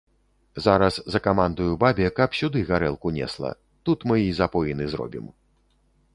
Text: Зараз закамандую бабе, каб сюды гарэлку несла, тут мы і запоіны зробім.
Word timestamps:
Зараз 0.65 0.95
закамандую 1.15 1.73
бабе, 1.85 2.07
каб 2.21 2.29
сюды 2.39 2.65
гарэлку 2.71 3.07
несла, 3.19 3.51
тут 3.91 3.99
мы 4.13 4.27
і 4.31 4.35
запоіны 4.43 4.83
зробім. 4.97 5.31